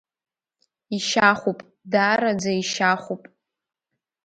[0.95, 1.59] Ишьахәуп,
[1.91, 3.23] даараӡа ишьа-хәуп!